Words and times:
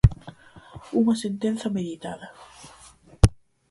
Unha 0.99 1.15
sentenza 1.23 1.73
meditada. 1.77 2.27